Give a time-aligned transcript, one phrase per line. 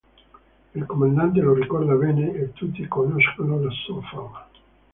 [0.73, 4.47] Il comandante lo ricorda bene e tutti conoscono la sua fama.